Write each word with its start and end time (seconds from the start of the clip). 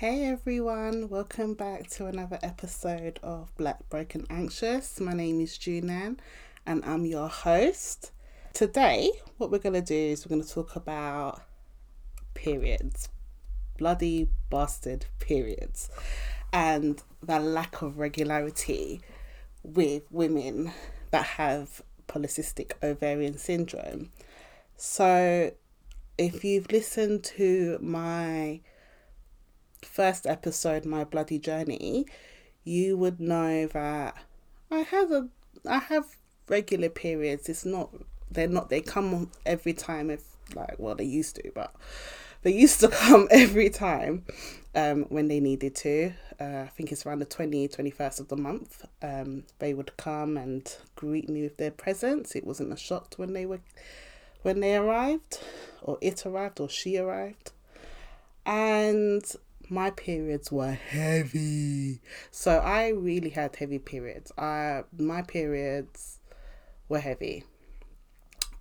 Hey 0.00 0.26
everyone, 0.26 1.08
welcome 1.08 1.54
back 1.54 1.88
to 1.92 2.04
another 2.04 2.38
episode 2.42 3.18
of 3.22 3.56
Black 3.56 3.88
Broken 3.88 4.26
Anxious. 4.28 5.00
My 5.00 5.14
name 5.14 5.40
is 5.40 5.56
Junan 5.56 6.18
and 6.66 6.84
I'm 6.84 7.06
your 7.06 7.30
host. 7.30 8.10
Today, 8.52 9.10
what 9.38 9.50
we're 9.50 9.56
going 9.56 9.72
to 9.72 9.80
do 9.80 9.94
is 9.94 10.26
we're 10.26 10.36
going 10.36 10.46
to 10.46 10.54
talk 10.54 10.76
about 10.76 11.40
periods, 12.34 13.08
bloody 13.78 14.28
bastard 14.50 15.06
periods, 15.18 15.88
and 16.52 17.02
the 17.22 17.40
lack 17.40 17.80
of 17.80 17.96
regularity 17.96 19.00
with 19.62 20.02
women 20.10 20.72
that 21.10 21.24
have 21.24 21.80
polycystic 22.06 22.72
ovarian 22.82 23.38
syndrome. 23.38 24.10
So, 24.76 25.52
if 26.18 26.44
you've 26.44 26.70
listened 26.70 27.24
to 27.24 27.78
my 27.80 28.60
first 29.86 30.26
episode, 30.26 30.84
My 30.84 31.04
Bloody 31.04 31.38
Journey, 31.38 32.06
you 32.64 32.96
would 32.96 33.20
know 33.20 33.66
that 33.68 34.16
I 34.70 34.80
have 34.80 35.10
a 35.12 35.28
I 35.68 35.78
have 35.78 36.16
regular 36.48 36.88
periods. 36.88 37.48
It's 37.48 37.64
not 37.64 37.90
they're 38.30 38.48
not 38.48 38.68
they 38.68 38.80
come 38.80 39.30
every 39.44 39.72
time 39.72 40.10
if 40.10 40.24
like 40.54 40.76
well 40.78 40.94
they 40.94 41.04
used 41.04 41.36
to, 41.36 41.50
but 41.54 41.74
they 42.42 42.52
used 42.52 42.80
to 42.80 42.88
come 43.04 43.28
every 43.30 43.70
time 43.70 44.24
um, 44.74 45.04
when 45.08 45.28
they 45.28 45.40
needed 45.40 45.74
to. 45.76 46.12
Uh, 46.38 46.64
I 46.64 46.70
think 46.76 46.92
it's 46.92 47.06
around 47.06 47.20
the 47.20 47.24
20, 47.24 47.66
21st 47.68 48.20
of 48.20 48.28
the 48.28 48.36
month. 48.36 48.84
Um, 49.02 49.44
they 49.58 49.72
would 49.72 49.96
come 49.96 50.36
and 50.36 50.76
greet 50.94 51.30
me 51.30 51.42
with 51.42 51.56
their 51.56 51.70
presents. 51.70 52.36
It 52.36 52.46
wasn't 52.46 52.72
a 52.72 52.76
shock 52.76 53.14
when 53.16 53.32
they 53.32 53.46
were 53.46 53.60
when 54.42 54.60
they 54.60 54.76
arrived, 54.76 55.40
or 55.82 55.98
it 56.00 56.24
arrived, 56.24 56.60
or 56.60 56.68
she 56.68 56.98
arrived. 56.98 57.52
And 58.44 59.24
my 59.68 59.90
periods 59.90 60.52
were 60.52 60.72
heavy. 60.72 62.00
So 62.30 62.58
I 62.58 62.88
really 62.88 63.30
had 63.30 63.56
heavy 63.56 63.78
periods. 63.78 64.32
I 64.38 64.84
my 64.96 65.22
periods 65.22 66.18
were 66.88 67.00
heavy. 67.00 67.44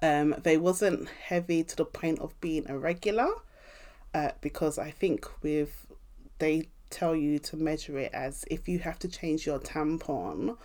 Um, 0.02 0.36
they 0.44 0.58
wasn't 0.58 1.10
heavy 1.10 1.64
to 1.64 1.76
the 1.76 1.86
point 1.86 2.20
of 2.20 2.40
being 2.42 2.66
irregular, 2.68 3.30
uh, 4.14 4.32
because 4.42 4.78
I 4.78 4.92
think 4.92 5.28
with 5.42 5.88
they 6.40 6.68
tell 6.90 7.16
you 7.16 7.40
to 7.40 7.58
measure 7.58 7.98
it 7.98 8.12
as 8.14 8.46
if 8.50 8.68
you 8.68 8.80
have 8.80 9.00
to 9.00 9.08
change 9.08 9.46
your 9.46 9.60
tampon 9.60 10.58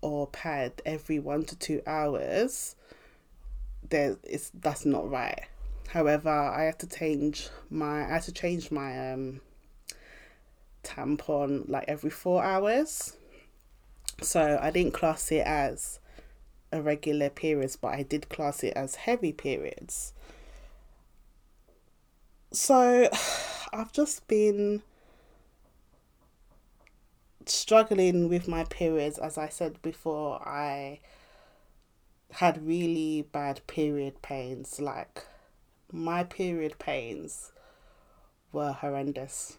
or 0.00 0.26
pad 0.28 0.82
every 0.84 1.18
one 1.18 1.44
to 1.44 1.56
two 1.56 1.82
hours, 1.86 2.76
there 3.88 4.16
is 4.24 4.50
that's 4.54 4.84
not 4.84 5.10
right. 5.10 5.46
However, 5.88 6.30
I 6.30 6.64
had 6.64 6.78
to 6.80 6.86
change 6.88 7.48
my 7.70 8.04
I 8.04 8.14
had 8.14 8.22
to 8.24 8.32
change 8.32 8.70
my 8.70 9.12
um 9.12 9.40
tampon 10.86 11.68
like 11.68 11.84
every 11.88 12.10
four 12.10 12.42
hours. 12.42 13.16
So 14.22 14.58
I 14.62 14.70
didn't 14.70 14.94
class 14.94 15.30
it 15.30 15.46
as 15.46 15.98
irregular 16.72 17.28
periods, 17.28 17.76
but 17.76 17.88
I 17.88 18.02
did 18.02 18.28
class 18.28 18.62
it 18.62 18.72
as 18.74 18.94
heavy 18.94 19.32
periods. 19.32 20.14
So 22.52 23.10
I've 23.72 23.92
just 23.92 24.26
been 24.28 24.82
struggling 27.48 28.28
with 28.28 28.48
my 28.48 28.64
periods 28.64 29.18
as 29.18 29.38
I 29.38 29.48
said 29.48 29.80
before 29.82 30.40
I 30.46 31.00
had 32.32 32.66
really 32.66 33.22
bad 33.30 33.64
period 33.68 34.20
pains 34.20 34.80
like 34.80 35.24
my 35.92 36.24
period 36.24 36.76
pains 36.80 37.52
were 38.50 38.72
horrendous 38.72 39.58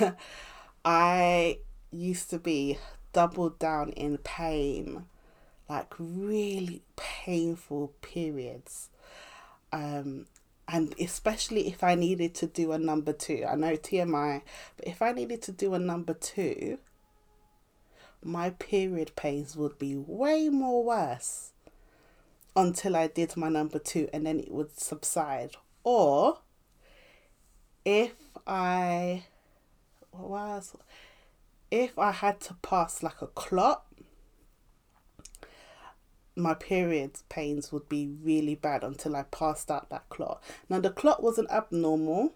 I 0.84 1.58
used 1.90 2.30
to 2.30 2.38
be 2.38 2.78
doubled 3.12 3.58
down 3.58 3.90
in 3.90 4.18
pain, 4.18 5.06
like 5.68 5.92
really 5.98 6.82
painful 6.96 7.92
periods. 8.00 8.88
Um, 9.72 10.26
and 10.66 10.94
especially 11.00 11.68
if 11.68 11.82
I 11.82 11.94
needed 11.96 12.34
to 12.36 12.46
do 12.46 12.72
a 12.72 12.78
number 12.78 13.12
two, 13.12 13.44
I 13.48 13.56
know 13.56 13.72
TMI, 13.72 14.42
but 14.76 14.86
if 14.86 15.02
I 15.02 15.12
needed 15.12 15.42
to 15.42 15.52
do 15.52 15.74
a 15.74 15.78
number 15.78 16.14
two, 16.14 16.78
my 18.22 18.50
period 18.50 19.12
pains 19.16 19.56
would 19.56 19.78
be 19.78 19.96
way 19.96 20.48
more 20.48 20.84
worse 20.84 21.52
until 22.54 22.96
I 22.96 23.06
did 23.06 23.36
my 23.36 23.48
number 23.48 23.78
two 23.78 24.08
and 24.12 24.26
then 24.26 24.38
it 24.38 24.50
would 24.50 24.78
subside. 24.78 25.52
Or 25.82 26.38
if 27.84 28.14
I 28.46 29.24
was 30.12 30.76
if 31.70 31.98
I 31.98 32.10
had 32.12 32.40
to 32.42 32.54
pass 32.62 33.02
like 33.02 33.22
a 33.22 33.26
clot, 33.28 33.84
my 36.36 36.54
period 36.54 37.12
pains 37.28 37.72
would 37.72 37.88
be 37.88 38.10
really 38.22 38.54
bad 38.54 38.82
until 38.82 39.16
I 39.16 39.24
passed 39.24 39.70
out 39.70 39.90
that 39.90 40.08
clot. 40.08 40.42
Now 40.68 40.80
the 40.80 40.90
clot 40.90 41.22
wasn't 41.22 41.50
abnormal. 41.50 42.32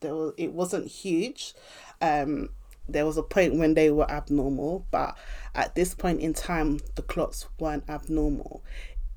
There 0.00 0.14
was 0.14 0.32
it 0.36 0.52
wasn't 0.52 0.88
huge. 0.88 1.54
Um 2.00 2.50
there 2.86 3.06
was 3.06 3.16
a 3.16 3.22
point 3.22 3.56
when 3.56 3.74
they 3.74 3.90
were 3.90 4.10
abnormal, 4.10 4.86
but 4.90 5.16
at 5.54 5.74
this 5.74 5.94
point 5.94 6.20
in 6.20 6.34
time 6.34 6.80
the 6.96 7.02
clots 7.02 7.46
weren't 7.58 7.88
abnormal. 7.88 8.62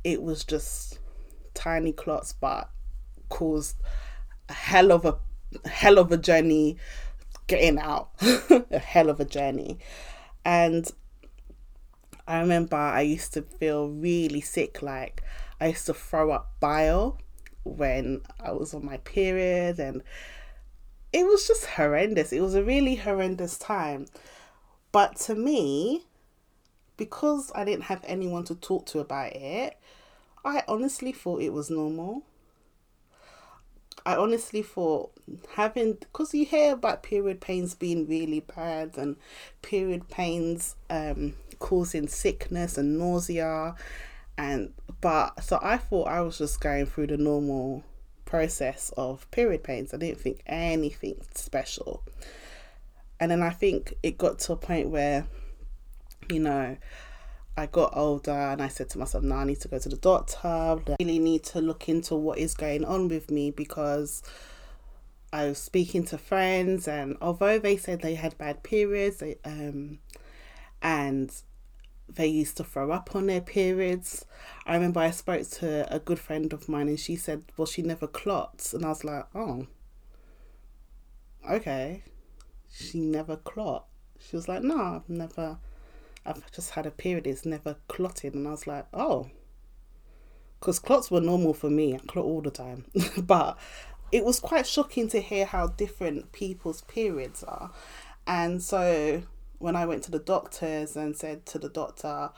It 0.03 0.21
was 0.21 0.43
just 0.43 0.99
tiny 1.53 1.91
clots 1.91 2.33
but 2.33 2.69
caused 3.29 3.75
a 4.47 4.53
hell 4.53 4.91
of 4.91 5.05
a 5.05 5.17
hell 5.67 5.97
of 5.97 6.11
a 6.11 6.17
journey 6.17 6.77
getting 7.47 7.79
out. 7.79 8.09
a 8.21 8.79
hell 8.79 9.09
of 9.09 9.19
a 9.19 9.25
journey. 9.25 9.79
And 10.45 10.89
I 12.27 12.39
remember 12.39 12.75
I 12.75 13.01
used 13.01 13.33
to 13.33 13.41
feel 13.41 13.89
really 13.89 14.41
sick. 14.41 14.81
Like 14.81 15.23
I 15.59 15.67
used 15.67 15.85
to 15.87 15.93
throw 15.93 16.31
up 16.31 16.51
bile 16.59 17.19
when 17.63 18.21
I 18.39 18.51
was 18.51 18.73
on 18.73 18.85
my 18.85 18.97
period, 18.97 19.79
and 19.79 20.03
it 21.11 21.25
was 21.25 21.47
just 21.47 21.65
horrendous. 21.65 22.31
It 22.31 22.41
was 22.41 22.55
a 22.55 22.63
really 22.63 22.95
horrendous 22.95 23.57
time. 23.57 24.07
But 24.91 25.17
to 25.21 25.35
me, 25.35 26.05
because 26.95 27.51
I 27.55 27.65
didn't 27.65 27.83
have 27.83 28.03
anyone 28.05 28.43
to 28.45 28.55
talk 28.55 28.85
to 28.87 28.99
about 28.99 29.33
it, 29.33 29.77
I 30.43 30.63
honestly 30.67 31.11
thought 31.11 31.41
it 31.41 31.53
was 31.53 31.69
normal. 31.69 32.23
I 34.07 34.15
honestly 34.15 34.61
thought 34.61 35.11
having 35.49 35.95
because 35.95 36.33
you 36.33 36.45
hear 36.45 36.73
about 36.73 37.03
period 37.03 37.41
pains 37.41 37.75
being 37.75 38.07
really 38.07 38.39
bad 38.39 38.97
and 38.97 39.17
period 39.61 40.07
pains 40.09 40.77
um, 40.89 41.33
causing 41.59 42.07
sickness 42.07 42.77
and 42.77 42.97
nausea 42.97 43.75
and 44.37 44.73
but 45.01 45.43
so 45.43 45.59
I 45.61 45.75
thought 45.75 46.07
I 46.07 46.21
was 46.21 46.37
just 46.37 46.61
going 46.61 46.85
through 46.85 47.07
the 47.07 47.17
normal 47.17 47.83
process 48.23 48.93
of 48.95 49.29
period 49.31 49.63
pains. 49.63 49.93
I 49.93 49.97
didn't 49.97 50.21
think 50.21 50.41
anything 50.45 51.17
special. 51.35 52.03
And 53.19 53.29
then 53.29 53.41
I 53.41 53.49
think 53.49 53.95
it 54.03 54.17
got 54.17 54.39
to 54.39 54.53
a 54.53 54.57
point 54.57 54.89
where, 54.89 55.25
you 56.29 56.39
know, 56.39 56.77
I 57.57 57.65
got 57.65 57.97
older 57.97 58.31
and 58.31 58.61
I 58.61 58.67
said 58.67 58.91
to 58.91 58.99
myself, 58.99 59.23
now 59.23 59.37
I 59.37 59.43
need 59.43 59.59
to 59.61 59.67
go 59.67 59.79
to 59.79 59.89
the 59.89 59.97
doctor. 59.97 60.47
I 60.47 60.77
really 60.99 61.17
need 61.17 61.43
to 61.45 61.59
look 61.59 61.89
into 61.89 62.15
what 62.15 62.37
is 62.37 62.53
going 62.53 62.85
on 62.85 63.07
with 63.07 63.31
me 63.31 63.49
because 63.49 64.21
I 65.33 65.45
was 65.45 65.57
speaking 65.57 66.05
to 66.05 66.19
friends 66.19 66.87
and 66.87 67.17
although 67.19 67.57
they 67.57 67.75
said 67.75 68.01
they 68.01 68.13
had 68.13 68.37
bad 68.37 68.61
periods, 68.61 69.17
they, 69.17 69.37
um, 69.43 69.97
and 70.83 71.33
they 72.07 72.27
used 72.27 72.57
to 72.57 72.63
throw 72.63 72.91
up 72.91 73.15
on 73.15 73.25
their 73.25 73.41
periods. 73.41 74.23
I 74.67 74.75
remember 74.75 74.99
I 74.99 75.09
spoke 75.09 75.49
to 75.49 75.91
a 75.91 75.97
good 75.97 76.19
friend 76.19 76.53
of 76.53 76.69
mine 76.69 76.87
and 76.87 76.99
she 76.99 77.15
said, 77.15 77.43
well, 77.57 77.65
she 77.65 77.81
never 77.81 78.05
clots. 78.05 78.71
And 78.71 78.85
I 78.85 78.89
was 78.89 79.03
like, 79.03 79.25
oh, 79.33 79.65
okay. 81.49 82.03
She 82.71 82.99
never 82.99 83.35
clot. 83.35 83.87
She 84.19 84.35
was 84.35 84.47
like, 84.47 84.61
no, 84.61 84.77
I've 84.79 85.09
never 85.09 85.57
I've 86.27 86.51
just 86.51 86.71
had 86.71 86.85
a 86.85 86.91
period, 86.91 87.25
it's 87.25 87.45
never 87.45 87.75
clotted. 87.87 88.33
And 88.33 88.47
I 88.47 88.51
was 88.51 88.67
like, 88.67 88.85
oh. 88.93 89.29
Because 90.59 90.79
clots 90.79 91.09
were 91.09 91.21
normal 91.21 91.53
for 91.53 91.69
me, 91.69 91.95
I 91.95 91.99
clot 91.99 92.25
all 92.25 92.41
the 92.41 92.51
time. 92.51 92.85
but 93.17 93.57
it 94.11 94.25
was 94.25 94.39
quite 94.39 94.65
shocking 94.65 95.07
to 95.09 95.21
hear 95.21 95.45
how 95.45 95.67
different 95.67 96.31
people's 96.31 96.81
periods 96.81 97.43
are. 97.43 97.71
And 98.25 98.61
so 98.61 99.23
when 99.59 99.75
I 99.75 99.85
went 99.85 100.03
to 100.03 100.11
the 100.11 100.19
doctors 100.19 100.95
and 100.95 101.15
said 101.15 101.45
to 101.47 101.59
the 101.59 101.69
doctor, 101.69 102.31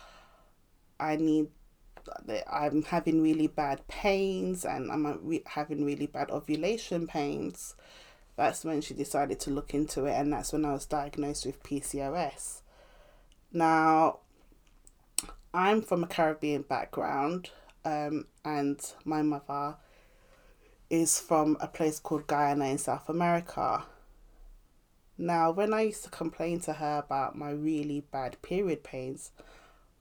I 1.00 1.16
need, 1.16 1.48
I'm 2.52 2.84
having 2.84 3.22
really 3.22 3.48
bad 3.48 3.88
pains 3.88 4.66
and 4.66 4.92
I'm 4.92 5.42
having 5.46 5.86
really 5.86 6.08
bad 6.08 6.30
ovulation 6.30 7.08
pains, 7.08 7.76
that's 8.36 8.64
when 8.64 8.82
she 8.82 8.94
decided 8.94 9.40
to 9.42 9.50
look 9.50 9.74
into 9.74 10.06
it. 10.06 10.14
And 10.14 10.32
that's 10.32 10.54
when 10.54 10.66
I 10.66 10.74
was 10.74 10.86
diagnosed 10.86 11.46
with 11.46 11.64
PCOS. 11.64 12.59
Now, 13.52 14.20
I'm 15.54 15.82
from 15.82 16.04
a 16.04 16.08
Caribbean 16.08 16.62
background, 16.62 17.50
um, 17.84 18.28
and 18.46 18.80
my 19.06 19.24
mother 19.24 19.78
is 20.90 21.20
from 21.20 21.58
a 21.60 21.68
place 21.68 22.00
called 22.00 22.28
Guyana 22.28 22.66
in 22.66 22.78
South 22.78 23.10
America. 23.10 23.86
Now, 25.18 25.52
when 25.52 25.74
I 25.74 25.82
used 25.82 26.04
to 26.04 26.10
complain 26.10 26.60
to 26.62 26.74
her 26.74 27.00
about 27.04 27.36
my 27.36 27.50
really 27.50 28.02
bad 28.12 28.42
period 28.42 28.84
pains, 28.84 29.32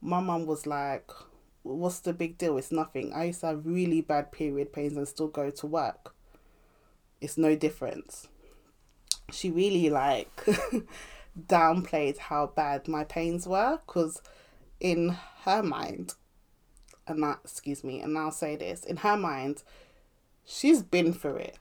my 0.01 0.21
mum 0.21 0.47
was 0.47 0.67
like, 0.67 1.11
What's 1.63 2.01
the 2.01 2.13
big 2.13 2.39
deal? 2.39 2.57
It's 2.57 2.73
nothing. 2.73 3.13
I 3.13 3.25
used 3.25 3.41
to 3.41 3.49
have 3.49 3.67
really 3.67 4.01
bad 4.01 4.33
period 4.33 4.73
pains 4.73 4.97
and 4.97 5.07
still 5.07 5.29
go 5.29 5.51
to 5.51 5.67
work. 5.67 6.15
It's 7.21 7.37
no 7.37 7.57
difference. 7.57 8.29
She 9.31 9.51
really 9.51 9.91
like 9.91 10.47
downplayed 11.47 12.19
how 12.19 12.47
bad 12.47 12.89
my 12.89 13.05
pains 13.05 13.47
were 13.47 13.79
because 13.87 14.23
in 14.81 15.17
her 15.43 15.63
mind, 15.63 16.15
and 17.07 17.23
that, 17.23 17.41
excuse 17.45 17.83
me, 17.83 18.01
and 18.01 18.17
I'll 18.17 18.31
say 18.31 18.57
this, 18.57 18.85
in 18.85 18.99
her 18.99 19.17
mind, 19.17 19.63
she's 20.45 20.83
been 20.83 21.13
through 21.13 21.37
it 21.37 21.59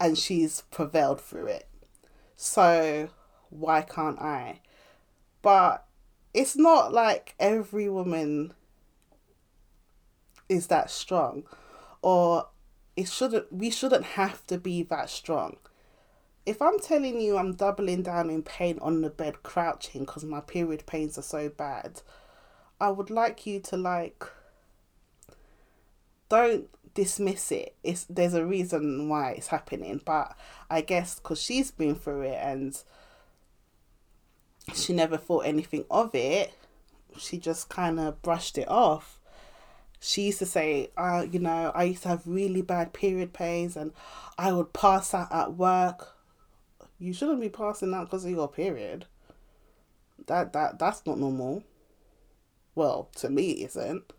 and 0.00 0.18
she's 0.18 0.62
prevailed 0.70 1.20
through 1.20 1.46
it. 1.46 1.68
So 2.36 3.08
why 3.50 3.82
can't 3.82 4.20
I? 4.20 4.60
But 5.42 5.86
it's 6.32 6.56
not 6.56 6.92
like 6.92 7.34
every 7.38 7.88
woman 7.88 8.54
is 10.48 10.66
that 10.66 10.90
strong 10.90 11.44
or 12.02 12.48
it 12.96 13.08
shouldn't 13.08 13.50
we 13.52 13.70
shouldn't 13.70 14.04
have 14.04 14.46
to 14.46 14.58
be 14.58 14.82
that 14.82 15.08
strong 15.08 15.56
if 16.46 16.60
i'm 16.60 16.78
telling 16.78 17.20
you 17.20 17.36
i'm 17.36 17.54
doubling 17.54 18.02
down 18.02 18.30
in 18.30 18.42
pain 18.42 18.78
on 18.80 19.00
the 19.00 19.10
bed 19.10 19.42
crouching 19.42 20.02
because 20.02 20.24
my 20.24 20.40
period 20.40 20.84
pains 20.86 21.18
are 21.18 21.22
so 21.22 21.48
bad 21.48 22.00
i 22.80 22.88
would 22.88 23.10
like 23.10 23.46
you 23.46 23.60
to 23.60 23.76
like 23.76 24.24
don't 26.28 26.68
dismiss 26.94 27.50
it 27.50 27.74
it's 27.82 28.04
there's 28.04 28.34
a 28.34 28.46
reason 28.46 29.08
why 29.08 29.32
it's 29.32 29.48
happening 29.48 30.00
but 30.04 30.36
i 30.70 30.80
guess 30.80 31.16
because 31.16 31.40
she's 31.40 31.70
been 31.70 31.94
through 31.94 32.22
it 32.22 32.38
and 32.40 32.82
she 34.72 34.92
never 34.92 35.16
thought 35.16 35.44
anything 35.44 35.84
of 35.90 36.14
it 36.14 36.54
she 37.18 37.36
just 37.36 37.68
kind 37.68 37.98
of 37.98 38.20
brushed 38.22 38.56
it 38.58 38.68
off 38.68 39.20
she 40.04 40.26
used 40.26 40.40
to 40.40 40.46
say, 40.46 40.90
uh, 40.98 41.24
you 41.30 41.38
know, 41.38 41.72
I 41.74 41.84
used 41.84 42.02
to 42.02 42.10
have 42.10 42.26
really 42.26 42.60
bad 42.60 42.92
period 42.92 43.32
pains 43.32 43.74
and 43.74 43.90
I 44.36 44.52
would 44.52 44.74
pass 44.74 45.14
out 45.14 45.32
at 45.32 45.54
work. 45.54 46.13
You 47.04 47.12
shouldn't 47.12 47.40
be 47.40 47.48
passing 47.48 47.92
out 47.92 48.06
because 48.06 48.24
of 48.24 48.30
your 48.30 48.48
period. 48.48 49.06
That 50.26 50.52
that 50.54 50.78
that's 50.78 51.04
not 51.06 51.18
normal. 51.18 51.62
Well, 52.74 53.10
to 53.16 53.28
me 53.28 53.50
it 53.50 53.66
isn't. 53.66 54.12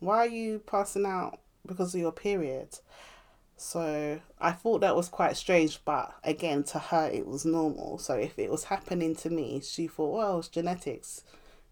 Why 0.00 0.18
are 0.18 0.26
you 0.26 0.58
passing 0.58 1.06
out 1.06 1.40
because 1.66 1.94
of 1.94 2.00
your 2.00 2.12
period? 2.12 2.78
So 3.56 4.20
I 4.38 4.52
thought 4.52 4.80
that 4.80 4.96
was 4.96 5.08
quite 5.08 5.36
strange, 5.36 5.80
but 5.84 6.14
again, 6.24 6.62
to 6.64 6.78
her 6.78 7.10
it 7.12 7.26
was 7.26 7.44
normal. 7.44 7.98
So 7.98 8.14
if 8.14 8.38
it 8.38 8.50
was 8.50 8.64
happening 8.64 9.14
to 9.16 9.30
me, 9.30 9.60
she 9.62 9.86
thought, 9.86 10.16
well, 10.16 10.38
it's 10.38 10.48
genetics 10.48 11.22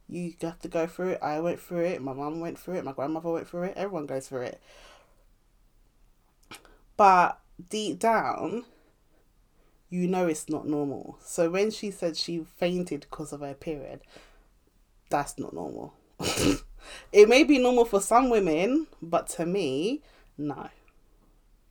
you 0.09 0.35
have 0.41 0.59
to 0.61 0.69
go 0.69 0.87
through 0.87 1.11
it. 1.11 1.23
I 1.23 1.41
went 1.41 1.61
through 1.61 1.85
it. 1.85 2.03
My 2.03 2.15
mum 2.15 2.41
went 2.41 2.59
through 2.59 2.77
it. 2.77 2.85
My 2.85 2.93
grandmother 2.93 3.31
went 3.31 3.49
through 3.49 3.65
it. 3.65 3.75
Everyone 3.77 4.07
goes 4.07 4.29
through 4.29 4.43
it. 4.43 4.61
But 6.97 7.39
deep 7.69 7.99
down, 7.99 8.65
you 9.91 10.07
know 10.07 10.27
it's 10.27 10.49
not 10.49 10.67
normal. 10.67 11.19
So 11.23 11.51
when 11.51 11.71
she 11.71 11.91
said 11.91 12.17
she 12.17 12.45
fainted 12.57 13.07
because 13.11 13.33
of 13.33 13.41
her 13.41 13.55
period, 13.55 14.01
that's 15.11 15.39
not 15.39 15.53
normal. 15.55 15.95
it 17.13 17.29
may 17.29 17.45
be 17.45 17.59
normal 17.59 17.85
for 17.85 18.01
some 18.01 18.31
women, 18.31 18.87
but 19.01 19.29
to 19.29 19.47
me, 19.47 20.03
no. 20.37 20.69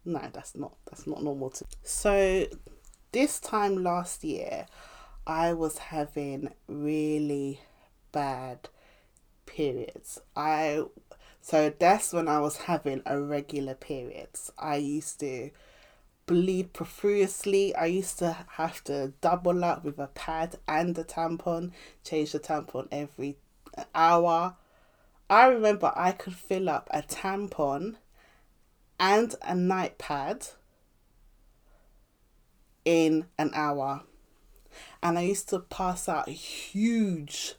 No, 0.06 0.22
that's 0.32 0.56
not 0.56 0.74
that's 0.90 1.06
not 1.06 1.22
normal 1.22 1.50
to 1.50 1.66
So 1.84 2.48
this 3.12 3.40
time 3.40 3.84
last 3.84 4.24
year 4.24 4.66
I 5.26 5.54
was 5.54 5.78
having 5.78 6.54
really 6.68 7.60
bad 8.14 8.70
periods. 9.46 10.20
I 10.36 10.84
so 11.42 11.74
that's 11.78 12.14
when 12.14 12.28
I 12.28 12.40
was 12.40 12.58
having 12.58 13.02
irregular 13.06 13.76
periods. 13.76 14.52
I 14.58 14.78
used 14.78 15.20
to 15.20 15.50
bleed 16.28 16.74
profusely. 16.74 17.76
I 17.76 17.86
used 17.86 18.20
to 18.20 18.38
have 18.52 18.84
to 18.84 19.14
double 19.22 19.66
up 19.66 19.84
with 19.84 19.98
a 19.98 20.08
pad 20.08 20.58
and 20.68 20.98
a 20.98 21.04
tampon, 21.04 21.72
change 22.04 22.34
the 22.34 22.40
tampon 22.40 22.88
every 22.92 23.38
hour. 23.96 24.56
I 25.30 25.48
remember 25.48 25.92
I 25.96 26.12
could 26.12 26.36
fill 26.36 26.70
up 26.70 26.88
a 26.92 27.02
tampon 27.02 27.96
and 29.00 29.34
a 29.42 29.56
night 29.56 29.98
pad 29.98 30.48
in 32.86 33.26
an 33.40 33.50
hour. 33.56 34.04
And 35.02 35.18
I 35.18 35.24
used 35.24 35.50
to 35.50 35.60
pass 35.60 36.08
out 36.08 36.30
huge 36.30 37.56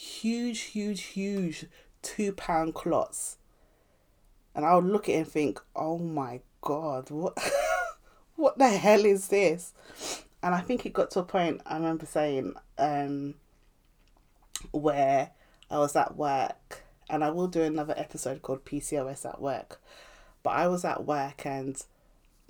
huge, 0.00 0.60
huge, 0.60 1.02
huge 1.02 1.66
two 2.02 2.32
pound 2.32 2.74
clots. 2.74 3.36
And 4.54 4.64
I 4.64 4.74
would 4.74 4.86
look 4.86 5.08
at 5.08 5.14
it 5.14 5.18
and 5.18 5.28
think, 5.28 5.60
oh 5.76 5.98
my 5.98 6.40
god, 6.60 7.10
what 7.10 7.36
what 8.40 8.58
the 8.58 8.68
hell 8.68 9.04
is 9.04 9.28
this? 9.28 9.72
And 10.42 10.54
I 10.54 10.60
think 10.60 10.86
it 10.86 10.92
got 10.92 11.10
to 11.12 11.20
a 11.20 11.24
point 11.24 11.60
I 11.66 11.76
remember 11.76 12.06
saying, 12.06 12.54
um, 12.78 13.34
where 14.72 15.30
I 15.70 15.78
was 15.78 15.94
at 15.96 16.16
work 16.16 16.82
and 17.08 17.22
I 17.22 17.30
will 17.30 17.48
do 17.48 17.62
another 17.62 17.94
episode 17.96 18.42
called 18.42 18.64
PCOS 18.64 19.28
at 19.28 19.40
work. 19.40 19.80
But 20.42 20.50
I 20.50 20.68
was 20.68 20.84
at 20.84 21.04
work 21.04 21.44
and 21.44 21.82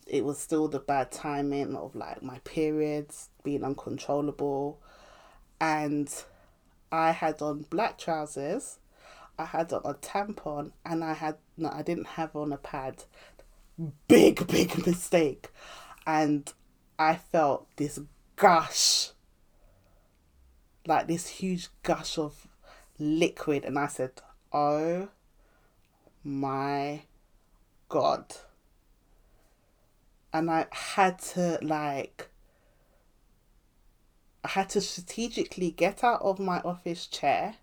it 0.06 0.24
was 0.24 0.38
still 0.38 0.68
the 0.68 0.78
bad 0.78 1.10
timing 1.10 1.74
of 1.76 1.94
like 1.94 2.22
my 2.22 2.38
periods 2.40 3.28
being 3.42 3.64
uncontrollable 3.64 4.78
and 5.60 6.12
I 6.92 7.12
had 7.12 7.40
on 7.42 7.66
black 7.70 7.98
trousers, 7.98 8.78
I 9.38 9.44
had 9.44 9.72
on 9.72 9.82
a 9.84 9.94
tampon, 9.94 10.72
and 10.84 11.04
I 11.04 11.12
had 11.12 11.36
no, 11.56 11.70
I 11.72 11.82
didn't 11.82 12.06
have 12.08 12.34
on 12.34 12.52
a 12.52 12.56
pad. 12.56 13.04
Big, 14.08 14.46
big 14.48 14.86
mistake. 14.86 15.48
And 16.06 16.52
I 16.98 17.16
felt 17.16 17.68
this 17.76 18.00
gush, 18.36 19.10
like 20.86 21.06
this 21.06 21.28
huge 21.28 21.68
gush 21.82 22.18
of 22.18 22.48
liquid, 22.98 23.64
and 23.64 23.78
I 23.78 23.86
said, 23.86 24.12
Oh 24.52 25.08
my 26.24 27.02
god. 27.88 28.34
And 30.32 30.50
I 30.50 30.66
had 30.70 31.18
to 31.34 31.58
like 31.62 32.28
I 34.42 34.48
had 34.48 34.70
to 34.70 34.80
strategically 34.80 35.70
get 35.70 36.02
out 36.02 36.22
of 36.22 36.38
my 36.38 36.60
office 36.60 37.06
chair 37.06 37.56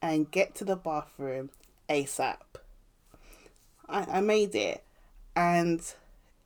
and 0.00 0.30
get 0.30 0.54
to 0.56 0.64
the 0.64 0.76
bathroom 0.76 1.50
ASAP. 1.88 2.36
I, 3.88 4.18
I 4.18 4.20
made 4.20 4.54
it 4.54 4.82
and 5.36 5.80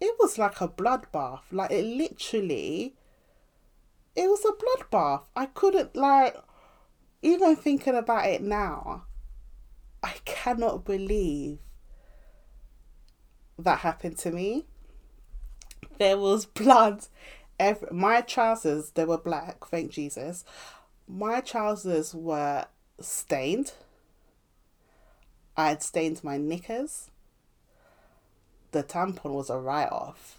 it 0.00 0.14
was 0.18 0.36
like 0.36 0.60
a 0.60 0.68
bloodbath. 0.68 1.40
Like 1.50 1.70
it 1.70 1.84
literally 1.84 2.94
it 4.16 4.28
was 4.28 4.44
a 4.44 4.52
bloodbath. 4.52 5.22
I 5.34 5.46
couldn't 5.46 5.96
like 5.96 6.36
even 7.22 7.56
thinking 7.56 7.94
about 7.94 8.26
it 8.26 8.42
now, 8.42 9.04
I 10.02 10.14
cannot 10.24 10.84
believe 10.84 11.58
that 13.58 13.78
happened 13.78 14.18
to 14.18 14.30
me. 14.30 14.66
There 15.98 16.18
was 16.18 16.44
blood 16.46 17.06
every, 17.60 17.88
my 17.92 18.22
trousers 18.22 18.90
they 18.92 19.04
were 19.04 19.18
black 19.18 19.64
thank 19.66 19.92
jesus 19.92 20.44
my 21.06 21.40
trousers 21.40 22.14
were 22.14 22.64
stained 22.98 23.72
i 25.56 25.68
had 25.68 25.82
stained 25.82 26.24
my 26.24 26.38
knickers 26.38 27.09
the 28.72 28.82
tampon 28.82 29.32
was 29.32 29.50
a 29.50 29.58
write-off 29.58 30.38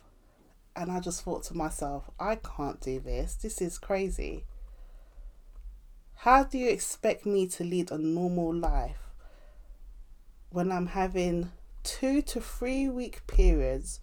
and 0.75 0.91
i 0.91 0.99
just 0.99 1.23
thought 1.23 1.43
to 1.43 1.55
myself 1.55 2.09
i 2.19 2.35
can't 2.35 2.79
do 2.81 2.99
this 2.99 3.35
this 3.35 3.61
is 3.61 3.77
crazy 3.77 4.45
how 6.17 6.43
do 6.43 6.57
you 6.57 6.69
expect 6.69 7.25
me 7.25 7.47
to 7.47 7.63
lead 7.63 7.91
a 7.91 7.97
normal 7.97 8.53
life 8.53 9.09
when 10.49 10.71
i'm 10.71 10.87
having 10.87 11.51
two 11.83 12.21
to 12.21 12.39
three 12.39 12.87
week 12.87 13.25
periods 13.27 13.99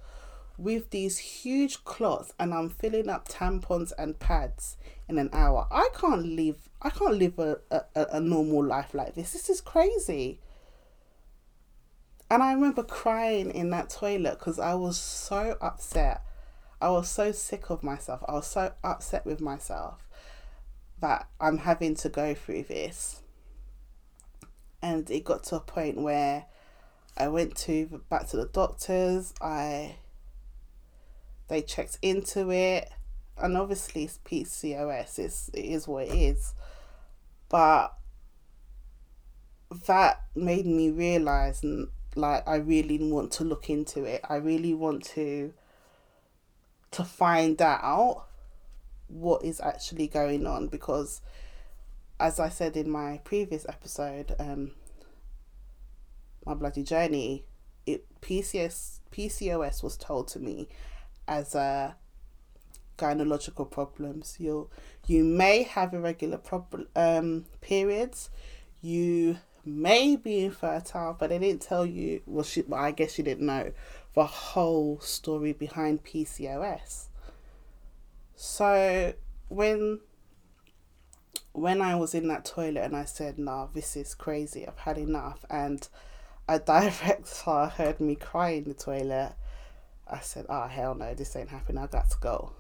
with 0.59 0.91
these 0.91 1.19
huge 1.19 1.85
clots 1.85 2.35
and 2.39 2.53
I'm 2.53 2.69
filling 2.69 3.09
up 3.09 3.29
tampons 3.29 3.93
and 3.97 4.19
pads 4.19 4.77
in 5.09 5.17
an 5.17 5.31
hour. 5.33 5.69
I 5.71 5.89
can't 5.95 6.27
live 6.27 6.69
I 6.83 6.91
can't 6.91 7.15
live 7.15 7.39
a, 7.39 7.59
a, 7.71 7.83
a 7.95 8.21
normal 8.21 8.65
life 8.65 8.93
like 8.93 9.15
this. 9.15 9.33
This 9.33 9.49
is 9.49 9.61
crazy. 9.61 10.41
And 12.31 12.43
I 12.43 12.53
remember 12.53 12.83
crying 12.83 13.51
in 13.51 13.71
that 13.71 13.89
toilet 13.89 14.39
because 14.39 14.59
I 14.59 14.75
was 14.75 14.99
so 14.99 15.57
upset. 15.61 16.23
I 16.81 16.91
was 16.91 17.09
so 17.09 17.33
sick 17.33 17.71
of 17.71 17.83
myself. 17.83 18.23
I 18.29 18.33
was 18.33 18.47
so 18.47 18.73
upset 18.85 19.25
with 19.25 19.41
myself 19.41 20.07
that 21.01 21.29
I'm 21.41 21.59
having 21.59 21.95
to 21.97 22.09
go 22.09 22.35
through 22.35 22.65
this. 22.65 23.23
And 24.83 25.11
it 25.11 25.25
got 25.25 25.45
to 25.45 25.57
a 25.57 25.61
point 25.61 26.01
where 26.01 26.47
I 27.17 27.29
went 27.29 27.57
to 27.59 28.03
back 28.09 28.29
to 28.29 28.37
the 28.37 28.47
doctors. 28.47 29.35
I 29.41 29.97
they 31.49 31.63
checked 31.63 31.99
into 32.03 32.53
it. 32.53 32.89
and 33.39 33.57
obviously 33.57 34.05
it's 34.05 34.19
PCOS. 34.25 35.19
It's 35.19 35.51
it 35.55 35.65
is 35.65 35.89
what 35.89 36.07
it 36.07 36.15
is, 36.15 36.55
but 37.49 37.95
that 39.87 40.23
made 40.35 40.67
me 40.67 40.91
realize 40.91 41.65
like 42.19 42.47
I 42.47 42.57
really 42.57 42.99
want 42.99 43.33
to 43.33 43.45
look 43.45 43.71
into 43.71 44.05
it. 44.05 44.21
I 44.29 44.37
really 44.37 44.75
want 44.75 45.05
to 45.15 45.53
to 46.91 47.05
find 47.05 47.61
out 47.61 48.27
what 49.09 49.45
is 49.45 49.61
actually 49.61 50.07
going 50.07 50.47
on 50.47 50.69
because 50.69 51.21
as 52.21 52.41
I 52.41 52.49
said 52.49 52.77
in 52.77 52.91
my 52.91 53.21
previous 53.25 53.67
episode, 53.69 54.35
um 54.39 54.73
my 56.45 56.55
bloody 56.55 56.83
journey, 56.83 57.45
it 57.87 58.05
PCS 58.21 59.01
PCOS 59.13 59.83
was 59.83 59.97
told 59.97 60.29
to 60.29 60.39
me 60.39 60.69
as 61.27 61.55
a 61.55 61.97
gynecological 62.99 63.71
problems. 63.71 64.37
You 64.39 64.69
you 65.07 65.25
may 65.25 65.63
have 65.63 65.95
irregular 65.95 66.39
prob- 66.39 66.87
um, 66.95 67.47
periods. 67.61 68.31
You 68.83 69.39
may 69.69 70.17
be 70.17 70.45
infertile, 70.45 71.17
but 71.19 71.31
they 71.31 71.39
didn't 71.39 71.63
tell 71.63 71.87
you. 71.87 72.23
Well, 72.27 72.45
she, 72.45 72.63
well, 72.63 72.81
I 72.81 72.91
guess 72.91 73.19
you 73.19 73.25
didn't 73.25 73.47
know 73.47 73.73
the 74.15 74.25
whole 74.25 74.99
story 75.01 75.53
behind 75.53 76.05
PCOS. 76.05 77.07
So 78.35 79.15
when 79.49 80.01
when 81.53 81.83
I 81.83 81.97
was 81.97 82.15
in 82.15 82.29
that 82.29 82.45
toilet 82.45 82.85
and 82.85 82.97
I 82.97 83.05
said, 83.05 83.39
"Nah, 83.39 83.67
this 83.73 83.97
is 83.97 84.15
crazy. 84.15 84.67
I've 84.67 84.79
had 84.79 84.99
enough," 84.99 85.45
and 85.51 85.87
a 86.49 86.59
director 86.73 87.67
heard 87.67 88.01
me 88.01 88.15
cry 88.15 88.51
in 88.51 88.65
the 88.65 88.75
toilet. 88.75 89.35
I 90.07 90.21
said, 90.21 90.47
"Oh 90.49 90.67
hell 90.67 90.95
no, 90.95 91.15
this 91.15 91.37
ain't 91.37 91.51
happening. 91.51 91.83
I 91.83 91.87
got 91.87 92.11
to 92.11 92.17
go." 92.21 92.53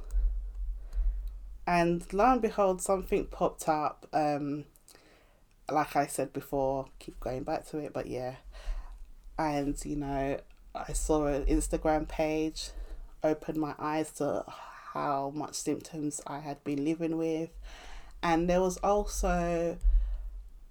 And 1.66 2.10
lo 2.12 2.32
and 2.32 2.42
behold, 2.42 2.80
something 2.80 3.26
popped 3.26 3.68
up. 3.68 4.06
Um, 4.12 4.64
like 5.70 5.96
I 5.96 6.06
said 6.06 6.32
before, 6.32 6.86
keep 6.98 7.18
going 7.20 7.42
back 7.42 7.66
to 7.68 7.78
it, 7.78 7.92
but 7.92 8.06
yeah. 8.06 8.36
And 9.38 9.76
you 9.84 9.96
know, 9.96 10.38
I 10.74 10.92
saw 10.92 11.26
an 11.26 11.44
Instagram 11.46 12.08
page, 12.08 12.70
opened 13.22 13.58
my 13.58 13.74
eyes 13.78 14.10
to 14.12 14.44
how 14.92 15.30
much 15.34 15.54
symptoms 15.54 16.20
I 16.26 16.40
had 16.40 16.62
been 16.64 16.84
living 16.84 17.16
with, 17.16 17.50
and 18.22 18.48
there 18.48 18.60
was 18.60 18.78
also 18.78 19.78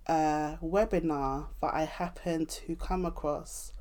a 0.07 0.57
webinar 0.61 1.47
that 1.61 1.73
I 1.73 1.83
happened 1.83 2.49
to 2.49 2.75
come 2.75 3.05
across 3.05 3.73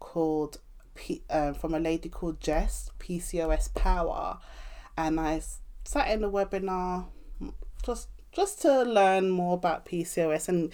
called 0.00 0.58
P, 0.94 1.22
uh, 1.30 1.52
from 1.52 1.74
a 1.74 1.80
lady 1.80 2.08
called 2.08 2.40
Jess 2.40 2.90
PCOS 2.98 3.72
Power, 3.74 4.38
and 4.96 5.20
I 5.20 5.40
sat 5.84 6.10
in 6.10 6.22
the 6.22 6.30
webinar 6.30 7.06
just 7.84 8.08
just 8.34 8.60
to 8.62 8.82
learn 8.82 9.30
more 9.30 9.54
about 9.54 9.86
PCOS 9.86 10.48
and 10.48 10.72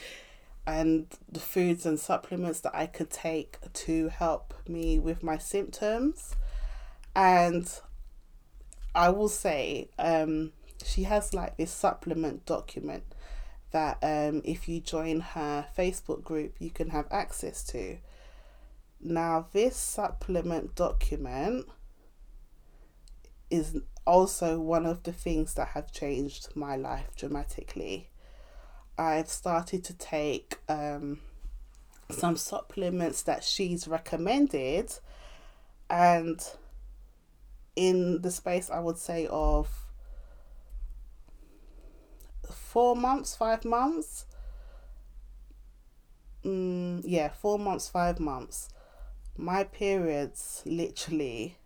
and 0.67 1.07
the 1.31 1.41
foods 1.41 1.87
and 1.87 1.99
supplements 1.99 2.61
that 2.61 2.75
I 2.75 2.87
could 2.87 3.11
take 3.11 3.59
to 3.73 4.09
help 4.09 4.55
me 4.69 4.99
with 4.99 5.23
my 5.23 5.39
symptoms, 5.39 6.37
and 7.15 7.71
I 8.95 9.09
will 9.11 9.29
say 9.29 9.89
um, 9.99 10.53
she 10.85 11.05
has 11.05 11.35
like 11.35 11.57
this 11.57 11.71
supplement 11.71 12.47
document 12.47 13.05
that 13.73 13.99
um, 14.03 14.43
if 14.45 14.69
you 14.69 14.81
join 14.81 15.21
her 15.21 15.67
Facebook 15.77 16.23
group, 16.25 16.55
you 16.59 16.71
can 16.71 16.91
have 16.91 17.07
access 17.11 17.65
to. 17.65 17.99
Now, 19.01 19.47
this 19.53 19.77
supplement 19.77 20.75
document 20.75 21.67
is 23.49 23.77
also 24.07 24.59
one 24.59 24.87
of 24.87 25.03
the 25.03 25.13
things 25.13 25.55
that 25.55 25.69
have 25.69 25.93
changed 25.93 26.49
my 26.55 26.77
life 26.77 27.15
dramatically. 27.17 28.11
I've 28.99 29.29
started 29.29 29.85
to 29.85 29.95
take 29.95 30.59
um, 30.69 31.21
some 32.11 32.37
supplements 32.37 33.23
that 33.23 33.45
she's 33.45 33.89
recommended, 33.89 34.93
and 35.89 36.41
in 37.77 38.21
the 38.23 38.31
space, 38.31 38.71
I 38.71 38.81
would 38.81 38.99
say, 38.99 39.27
of 39.31 39.69
four 42.51 42.95
months, 42.95 43.35
five 43.35 43.65
months. 43.65 44.27
Mm, 46.45 47.03
yeah, 47.05 47.29
four 47.29 47.59
months, 47.59 47.89
five 47.89 48.21
months. 48.21 48.69
My 49.37 49.65
periods 49.65 50.63
literally 50.67 51.57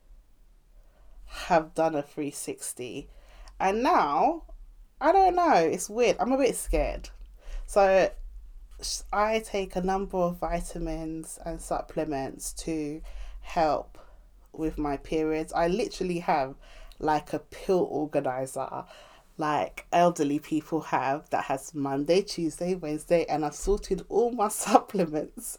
have 1.26 1.74
done 1.74 1.94
a 1.94 2.02
360. 2.02 3.08
And 3.60 3.82
now, 3.82 4.44
I 5.00 5.12
don't 5.12 5.34
know, 5.34 5.54
it's 5.54 5.88
weird. 5.88 6.16
I'm 6.18 6.32
a 6.32 6.38
bit 6.38 6.56
scared. 6.56 7.10
So, 7.66 8.10
I 9.12 9.38
take 9.38 9.76
a 9.76 9.80
number 9.80 10.18
of 10.18 10.38
vitamins 10.38 11.38
and 11.44 11.60
supplements 11.60 12.52
to 12.64 13.00
help 13.40 13.98
with 14.52 14.78
my 14.78 14.96
periods. 14.96 15.52
I 15.52 15.68
literally 15.68 16.18
have 16.20 16.54
like 16.98 17.32
a 17.32 17.38
pill 17.38 17.86
organizer 17.90 18.84
like 19.36 19.86
elderly 19.92 20.38
people 20.38 20.80
have 20.80 21.28
that 21.30 21.44
has 21.44 21.74
Monday, 21.74 22.22
Tuesday, 22.22 22.74
Wednesday, 22.74 23.24
and 23.28 23.44
I've 23.44 23.54
sorted 23.54 24.04
all 24.08 24.30
my 24.30 24.48
supplements 24.64 25.58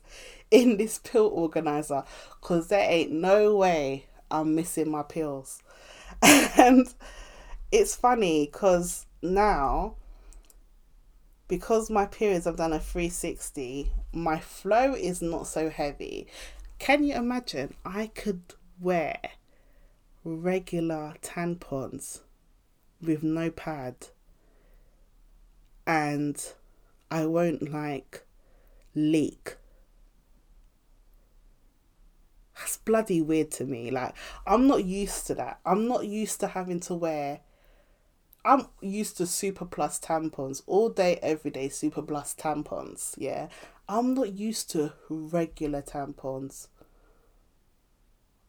in 0.51 0.77
this 0.77 0.99
pill 0.99 1.27
organizer 1.27 2.03
because 2.39 2.67
there 2.67 2.89
ain't 2.89 3.11
no 3.11 3.55
way 3.55 4.05
I'm 4.31 4.55
missing 4.55 4.89
my 4.89 5.03
pills. 5.03 5.61
and 6.21 6.87
it's 7.71 7.95
funny 7.95 8.45
because 8.45 9.05
now, 9.21 9.95
because 11.47 11.89
my 11.89 12.05
periods 12.05 12.45
have 12.45 12.57
done 12.57 12.73
a 12.73 12.79
360, 12.79 13.91
my 14.13 14.39
flow 14.39 14.93
is 14.93 15.21
not 15.21 15.47
so 15.47 15.69
heavy. 15.69 16.27
Can 16.79 17.03
you 17.03 17.15
imagine? 17.15 17.73
I 17.85 18.07
could 18.07 18.41
wear 18.79 19.17
regular 20.23 21.13
tampons 21.21 22.21
with 23.01 23.23
no 23.23 23.51
pad 23.51 23.95
and 25.85 26.53
I 27.11 27.25
won't 27.25 27.71
like 27.71 28.25
leak. 28.95 29.57
That's 32.57 32.77
bloody 32.77 33.21
weird 33.21 33.51
to 33.51 33.65
me. 33.65 33.91
Like, 33.91 34.15
I'm 34.47 34.67
not 34.67 34.85
used 34.85 35.27
to 35.27 35.35
that. 35.35 35.59
I'm 35.65 35.87
not 35.87 36.05
used 36.07 36.39
to 36.39 36.47
having 36.47 36.79
to 36.81 36.93
wear. 36.95 37.41
I'm 38.45 38.67
used 38.81 39.17
to 39.17 39.25
Super 39.25 39.65
Plus 39.65 39.99
tampons 39.99 40.61
all 40.67 40.89
day, 40.89 41.19
every 41.21 41.51
day, 41.51 41.67
Super 41.69 42.01
Plus 42.01 42.33
tampons. 42.33 43.15
Yeah. 43.17 43.49
I'm 43.89 44.13
not 44.13 44.33
used 44.33 44.69
to 44.71 44.93
regular 45.09 45.81
tampons. 45.81 46.67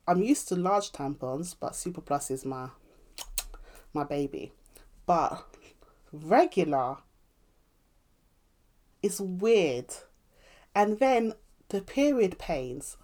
I'm 0.07 0.23
used 0.23 0.49
to 0.49 0.57
large 0.57 0.93
tampons, 0.93 1.57
but 1.59 1.75
Super 1.75 2.01
Plus 2.01 2.31
is 2.31 2.45
my 2.45 2.69
my 3.93 4.05
baby. 4.05 4.53
But 5.05 5.45
regular 6.13 6.99
is 9.03 9.21
weird. 9.21 9.93
And 10.75 10.99
then 10.99 11.35
the 11.71 11.81
period 11.81 12.39
pains. 12.39 12.97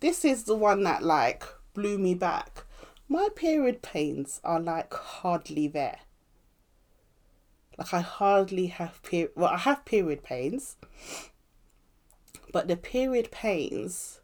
This 0.00 0.24
is 0.24 0.44
the 0.44 0.56
one 0.56 0.82
that 0.84 1.02
like 1.02 1.44
blew 1.74 1.98
me 1.98 2.14
back. 2.14 2.64
My 3.08 3.28
period 3.34 3.82
pains 3.82 4.40
are 4.44 4.60
like 4.60 4.92
hardly 4.92 5.68
there. 5.68 6.00
Like 7.78 7.92
I 7.92 8.00
hardly 8.00 8.66
have 8.66 9.02
period 9.02 9.32
well 9.36 9.50
I 9.50 9.58
have 9.58 9.84
period 9.84 10.22
pains. 10.22 10.76
But 12.52 12.68
the 12.68 12.76
period 12.76 13.30
pains 13.30 14.20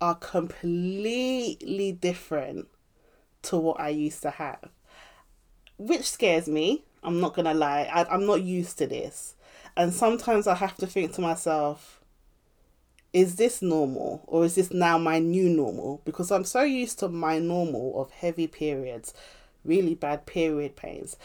are 0.00 0.14
completely 0.14 1.92
different 1.92 2.68
to 3.42 3.56
what 3.56 3.80
I 3.80 3.88
used 3.90 4.22
to 4.22 4.30
have 4.30 4.70
which 5.80 6.10
scares 6.10 6.46
me. 6.46 6.84
I'm 7.02 7.20
not 7.20 7.34
gonna 7.34 7.54
lie. 7.54 7.88
I, 7.90 8.04
I'm 8.04 8.26
not 8.26 8.42
used 8.42 8.76
to 8.78 8.86
this, 8.86 9.34
and 9.76 9.92
sometimes 9.94 10.46
I 10.46 10.54
have 10.54 10.76
to 10.76 10.86
think 10.86 11.14
to 11.14 11.22
myself, 11.22 11.99
is 13.12 13.36
this 13.36 13.60
normal 13.60 14.22
or 14.26 14.44
is 14.44 14.54
this 14.54 14.72
now 14.72 14.98
my 14.98 15.18
new 15.18 15.48
normal? 15.48 16.00
Because 16.04 16.30
I'm 16.30 16.44
so 16.44 16.62
used 16.62 16.98
to 17.00 17.08
my 17.08 17.38
normal 17.38 18.00
of 18.00 18.10
heavy 18.10 18.46
periods, 18.46 19.14
really 19.64 19.94
bad 19.94 20.26
period 20.26 20.76
pains, 20.76 21.16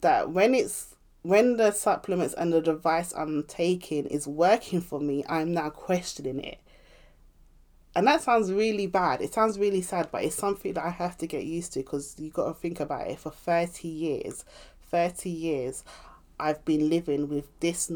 that 0.00 0.30
when 0.30 0.54
it's 0.54 0.96
when 1.22 1.56
the 1.56 1.70
supplements 1.70 2.34
and 2.34 2.52
the 2.52 2.60
device 2.60 3.12
I'm 3.16 3.44
taking 3.44 4.06
is 4.06 4.26
working 4.26 4.80
for 4.80 4.98
me, 5.00 5.24
I'm 5.28 5.52
now 5.52 5.70
questioning 5.70 6.40
it. 6.40 6.58
And 7.94 8.06
that 8.06 8.22
sounds 8.22 8.50
really 8.50 8.86
bad. 8.86 9.20
It 9.20 9.32
sounds 9.32 9.58
really 9.58 9.82
sad, 9.82 10.08
but 10.10 10.24
it's 10.24 10.34
something 10.34 10.72
that 10.72 10.84
I 10.84 10.90
have 10.90 11.16
to 11.18 11.26
get 11.26 11.44
used 11.44 11.74
to 11.74 11.80
because 11.80 12.16
you 12.18 12.30
got 12.30 12.46
to 12.46 12.54
think 12.54 12.80
about 12.80 13.06
it. 13.06 13.18
For 13.20 13.30
30 13.30 13.86
years, 13.86 14.44
30 14.90 15.30
years, 15.30 15.84
I've 16.40 16.64
been 16.64 16.88
living 16.88 17.28
with 17.28 17.46
this. 17.60 17.90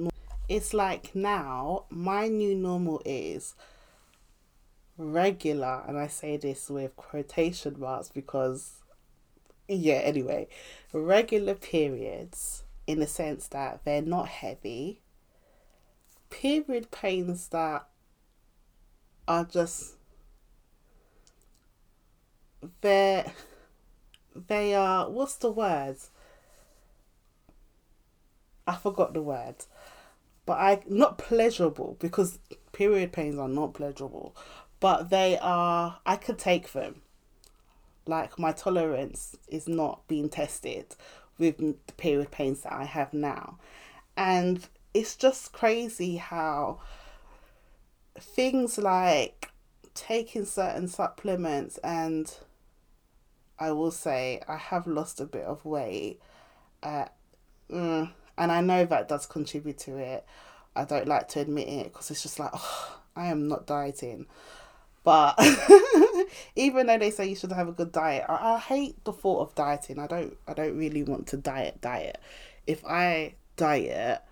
It's 0.48 0.72
like 0.72 1.14
now, 1.14 1.84
my 1.90 2.28
new 2.28 2.54
normal 2.54 3.02
is 3.04 3.54
regular, 4.96 5.82
and 5.86 5.98
I 5.98 6.06
say 6.06 6.36
this 6.36 6.70
with 6.70 6.96
quotation 6.96 7.78
marks 7.78 8.08
because 8.10 8.82
yeah, 9.68 9.96
anyway, 9.96 10.48
regular 10.92 11.54
periods 11.54 12.62
in 12.86 13.00
the 13.00 13.06
sense 13.06 13.48
that 13.48 13.80
they're 13.84 14.02
not 14.02 14.28
heavy. 14.28 15.00
Period 16.30 16.90
pains 16.90 17.48
that 17.48 17.88
are 19.26 19.44
just 19.44 19.94
they're 22.80 23.32
they 24.48 24.74
are 24.74 25.10
what's 25.10 25.36
the 25.36 25.50
word? 25.50 25.96
I 28.66 28.76
forgot 28.76 29.14
the 29.14 29.22
word. 29.22 29.56
But 30.46 30.58
I 30.58 30.80
not 30.86 31.18
pleasurable 31.18 31.96
because 32.00 32.38
period 32.72 33.12
pains 33.12 33.38
are 33.38 33.48
not 33.48 33.74
pleasurable. 33.74 34.34
But 34.80 35.10
they 35.10 35.38
are 35.38 35.98
I 36.06 36.16
could 36.16 36.38
take 36.38 36.72
them. 36.72 37.02
Like 38.06 38.38
my 38.38 38.52
tolerance 38.52 39.36
is 39.48 39.66
not 39.66 40.06
being 40.06 40.28
tested 40.28 40.94
with 41.38 41.58
the 41.58 41.92
period 41.96 42.30
pains 42.30 42.62
that 42.62 42.72
I 42.72 42.84
have 42.84 43.12
now. 43.12 43.58
And 44.16 44.66
it's 44.94 45.16
just 45.16 45.52
crazy 45.52 46.16
how 46.16 46.80
things 48.18 48.78
like 48.78 49.50
taking 49.94 50.44
certain 50.44 50.88
supplements 50.88 51.78
and 51.78 52.32
I 53.58 53.72
will 53.72 53.90
say 53.90 54.40
I 54.46 54.56
have 54.56 54.86
lost 54.86 55.20
a 55.20 55.24
bit 55.24 55.44
of 55.44 55.64
weight. 55.64 56.20
Uh, 56.82 57.06
and 58.38 58.52
I 58.52 58.60
know 58.60 58.84
that 58.84 59.08
does 59.08 59.26
contribute 59.26 59.78
to 59.78 59.96
it. 59.96 60.24
I 60.74 60.84
don't 60.84 61.08
like 61.08 61.28
to 61.28 61.40
admit 61.40 61.68
it 61.68 61.84
because 61.84 62.10
it's 62.10 62.22
just 62.22 62.38
like, 62.38 62.50
oh, 62.52 62.98
I 63.16 63.26
am 63.26 63.48
not 63.48 63.66
dieting. 63.66 64.26
But 65.04 65.38
even 66.56 66.88
though 66.88 66.98
they 66.98 67.10
say 67.10 67.28
you 67.28 67.36
should 67.36 67.52
have 67.52 67.68
a 67.68 67.72
good 67.72 67.92
diet, 67.92 68.24
I, 68.28 68.54
I 68.54 68.58
hate 68.58 69.02
the 69.04 69.12
thought 69.12 69.40
of 69.40 69.54
dieting. 69.54 69.98
I 69.98 70.06
don't 70.06 70.36
I 70.48 70.52
don't 70.52 70.76
really 70.76 71.02
want 71.02 71.28
to 71.28 71.36
diet 71.36 71.80
diet. 71.80 72.18
If 72.66 72.84
I 72.84 73.34
diet, 73.56 74.22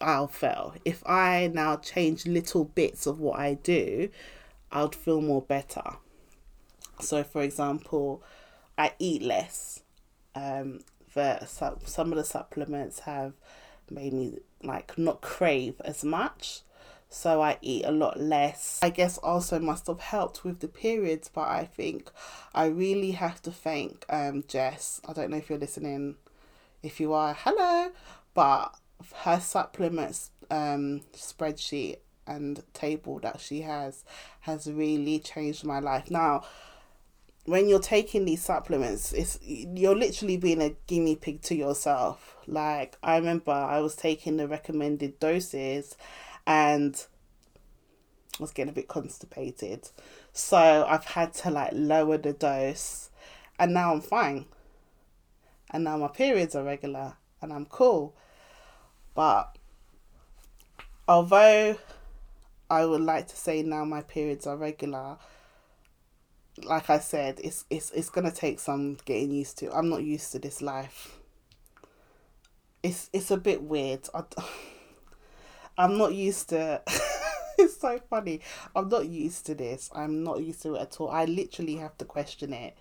I'll 0.00 0.28
fail. 0.28 0.74
If 0.84 1.02
I 1.04 1.50
now 1.52 1.76
change 1.76 2.26
little 2.26 2.64
bits 2.64 3.06
of 3.06 3.18
what 3.18 3.40
I 3.40 3.54
do, 3.54 4.08
I'd 4.70 4.94
feel 4.94 5.20
more 5.20 5.42
better. 5.42 5.96
So 7.00 7.24
for 7.24 7.42
example, 7.42 8.22
I 8.78 8.92
eat 8.98 9.22
less. 9.22 9.82
Um, 10.34 10.80
the 11.14 11.44
some 11.46 12.12
of 12.12 12.16
the 12.18 12.24
supplements 12.24 13.00
have 13.00 13.34
made 13.90 14.12
me 14.12 14.38
like 14.62 14.96
not 14.96 15.20
crave 15.20 15.80
as 15.84 16.04
much 16.04 16.62
so 17.12 17.42
I 17.42 17.58
eat 17.60 17.84
a 17.84 17.90
lot 17.90 18.20
less. 18.20 18.78
I 18.82 18.90
guess 18.90 19.18
also 19.18 19.58
must 19.58 19.88
have 19.88 19.98
helped 19.98 20.44
with 20.44 20.60
the 20.60 20.68
periods, 20.68 21.28
but 21.28 21.48
I 21.48 21.64
think 21.64 22.08
I 22.54 22.66
really 22.66 23.10
have 23.10 23.42
to 23.42 23.50
thank 23.50 24.06
um 24.08 24.44
Jess. 24.46 25.00
I 25.06 25.12
don't 25.12 25.30
know 25.30 25.36
if 25.36 25.50
you're 25.50 25.58
listening. 25.58 26.16
If 26.82 27.00
you 27.00 27.12
are, 27.12 27.34
hello. 27.36 27.90
But 28.32 28.76
her 29.24 29.40
supplements 29.40 30.30
um 30.50 31.00
spreadsheet 31.12 31.96
and 32.26 32.62
table 32.72 33.18
that 33.20 33.40
she 33.40 33.62
has 33.62 34.04
has 34.42 34.70
really 34.70 35.18
changed 35.18 35.64
my 35.64 35.80
life. 35.80 36.12
Now, 36.12 36.44
when 37.50 37.68
you're 37.68 37.80
taking 37.80 38.24
these 38.24 38.42
supplements, 38.42 39.12
it's 39.12 39.38
you're 39.42 39.96
literally 39.96 40.36
being 40.36 40.62
a 40.62 40.76
guinea 40.86 41.16
pig 41.16 41.42
to 41.42 41.54
yourself. 41.56 42.36
Like 42.46 42.96
I 43.02 43.16
remember 43.16 43.50
I 43.50 43.80
was 43.80 43.96
taking 43.96 44.36
the 44.36 44.46
recommended 44.46 45.18
doses 45.18 45.96
and 46.46 46.94
I 48.38 48.42
was 48.42 48.52
getting 48.52 48.70
a 48.70 48.74
bit 48.74 48.86
constipated. 48.86 49.88
So 50.32 50.86
I've 50.88 51.04
had 51.04 51.34
to 51.34 51.50
like 51.50 51.72
lower 51.72 52.18
the 52.18 52.32
dose 52.32 53.10
and 53.58 53.74
now 53.74 53.92
I'm 53.92 54.00
fine. 54.00 54.46
And 55.70 55.84
now 55.84 55.96
my 55.96 56.08
periods 56.08 56.54
are 56.54 56.62
regular 56.62 57.14
and 57.42 57.52
I'm 57.52 57.66
cool. 57.66 58.14
But 59.14 59.56
although 61.08 61.76
I 62.70 62.86
would 62.86 63.00
like 63.00 63.26
to 63.26 63.36
say 63.36 63.62
now 63.62 63.84
my 63.84 64.02
periods 64.02 64.46
are 64.46 64.56
regular, 64.56 65.18
like 66.64 66.90
I 66.90 66.98
said, 66.98 67.40
it's 67.42 67.64
it's 67.70 67.90
it's 67.92 68.10
gonna 68.10 68.30
take 68.30 68.60
some 68.60 68.98
getting 69.04 69.30
used 69.30 69.58
to. 69.58 69.72
I'm 69.72 69.88
not 69.88 70.02
used 70.02 70.32
to 70.32 70.38
this 70.38 70.60
life. 70.60 71.18
It's 72.82 73.10
it's 73.12 73.30
a 73.30 73.36
bit 73.36 73.62
weird. 73.62 74.08
I, 74.14 74.22
I'm 75.78 75.96
not 75.98 76.14
used 76.14 76.50
to. 76.50 76.82
it's 77.58 77.80
so 77.80 78.00
funny. 78.10 78.40
I'm 78.74 78.88
not 78.88 79.06
used 79.06 79.46
to 79.46 79.54
this. 79.54 79.90
I'm 79.94 80.22
not 80.22 80.42
used 80.42 80.62
to 80.62 80.74
it 80.74 80.82
at 80.82 81.00
all. 81.00 81.10
I 81.10 81.24
literally 81.24 81.76
have 81.76 81.96
to 81.98 82.04
question 82.04 82.52
it. 82.52 82.76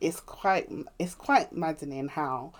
It's 0.00 0.20
quite 0.20 0.70
it's 0.98 1.14
quite 1.14 1.52
maddening 1.52 2.08
how 2.08 2.52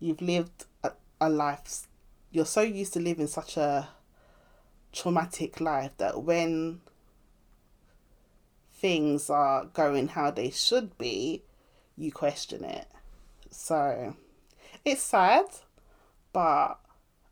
you've 0.00 0.22
lived 0.22 0.64
a, 0.82 0.92
a 1.20 1.28
life. 1.28 1.86
You're 2.30 2.46
so 2.46 2.62
used 2.62 2.92
to 2.94 3.00
living 3.00 3.26
such 3.26 3.56
a 3.56 3.88
traumatic 4.92 5.60
life 5.60 5.92
that 5.98 6.22
when 6.22 6.80
things 8.78 9.28
are 9.28 9.66
going 9.66 10.08
how 10.08 10.30
they 10.30 10.50
should 10.50 10.96
be, 10.98 11.42
you 11.96 12.12
question 12.12 12.64
it. 12.64 12.86
So 13.50 14.14
it's 14.84 15.02
sad, 15.02 15.46
but 16.32 16.78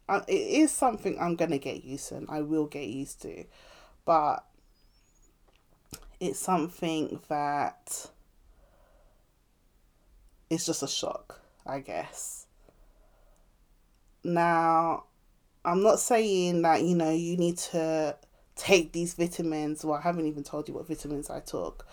uh, 0.09 0.21
it 0.27 0.33
is 0.33 0.73
something 0.73 1.19
I'm 1.21 1.37
gonna 1.37 1.59
get 1.59 1.85
used 1.85 2.09
to 2.09 2.17
and 2.17 2.31
I 2.31 2.43
will 2.43 2.67
get 2.67 2.89
used 2.89 3.23
to. 3.23 3.45
But 4.05 4.45
it's 6.21 6.39
something 6.39 7.21
that 7.29 8.07
is 10.49 10.67
just 10.67 10.83
a 10.83 10.89
shock, 10.89 11.41
I 11.67 11.81
guess. 11.81 12.47
Now, 14.25 15.05
I'm 15.65 15.83
not 15.83 16.01
saying 16.01 16.63
that, 16.63 16.83
you 16.83 16.95
know, 16.95 17.11
you 17.11 17.37
need 17.37 17.59
to 17.59 18.17
take 18.57 18.93
these 18.93 19.15
vitamins. 19.15 19.85
Well, 19.85 19.99
I 19.99 20.03
haven't 20.03 20.27
even 20.27 20.43
told 20.43 20.69
you 20.69 20.75
what 20.75 20.89
vitamins 20.89 21.31
I 21.31 21.41
took. 21.41 21.87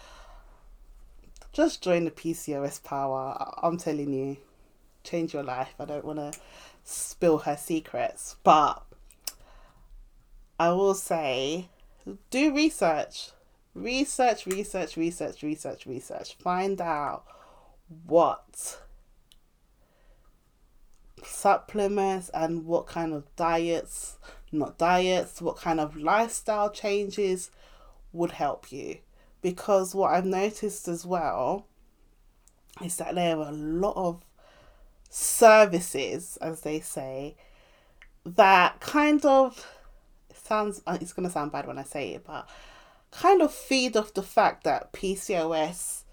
Just 1.52 1.84
join 1.84 2.06
the 2.06 2.12
PCOS 2.12 2.84
power. 2.84 3.54
I'm 3.62 3.78
telling 3.78 4.12
you, 4.12 4.38
change 5.04 5.34
your 5.34 5.43
life. 5.43 5.76
I 5.80 5.86
don't 5.86 6.06
want 6.06 6.19
to 6.19 6.39
spill 6.84 7.39
her 7.39 7.56
secrets, 7.56 8.38
but 8.43 8.84
I 10.60 10.71
will 10.71 10.95
say 10.95 11.69
do 12.32 12.56
research. 12.56 13.32
Research, 13.76 14.45
research, 14.45 14.97
research, 14.97 15.43
research, 15.43 15.86
research. 15.86 16.36
Find 16.36 16.80
out 16.80 17.26
what 18.06 18.80
supplements 21.23 22.30
and 22.34 22.65
what 22.65 22.88
kind 22.88 23.13
of 23.13 23.23
diets 23.36 24.17
not 24.53 24.77
diets, 24.77 25.41
what 25.41 25.57
kind 25.57 25.79
of 25.79 25.95
lifestyle 25.95 26.69
changes 26.69 27.51
would 28.11 28.31
help 28.31 28.71
you. 28.71 28.97
Because 29.41 29.93
what 29.93 30.13
I've 30.13 30.25
noticed 30.25 30.87
as 30.87 31.05
well 31.05 31.67
is 32.83 32.97
that 32.97 33.15
there 33.15 33.37
are 33.37 33.49
a 33.49 33.51
lot 33.51 33.95
of 33.95 34.23
services, 35.09 36.37
as 36.41 36.61
they 36.61 36.79
say, 36.79 37.35
that 38.25 38.79
kind 38.79 39.25
of 39.25 39.67
sounds, 40.33 40.81
uh, 40.87 40.97
it's 41.01 41.13
going 41.13 41.27
to 41.27 41.33
sound 41.33 41.51
bad 41.51 41.67
when 41.67 41.77
I 41.77 41.83
say 41.83 42.13
it, 42.13 42.25
but 42.25 42.47
kind 43.11 43.41
of 43.41 43.53
feed 43.53 43.95
off 43.95 44.13
the 44.13 44.23
fact 44.23 44.63
that 44.63 44.91
PCOS 44.93 46.03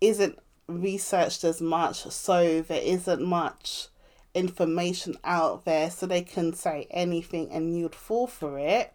isn't 0.00 0.38
researched 0.68 1.44
as 1.44 1.60
much, 1.60 2.02
so 2.10 2.60
there 2.62 2.82
isn't 2.82 3.22
much 3.22 3.88
information 4.34 5.16
out 5.24 5.64
there 5.64 5.90
so 5.90 6.06
they 6.06 6.22
can 6.22 6.52
say 6.52 6.86
anything 6.90 7.50
and 7.50 7.76
you'd 7.76 7.94
fall 7.94 8.26
for 8.26 8.58
it. 8.58 8.92